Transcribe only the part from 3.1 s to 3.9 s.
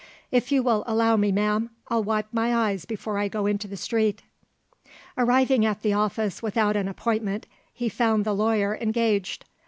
I go into the